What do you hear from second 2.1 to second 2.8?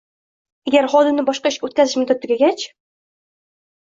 tugagach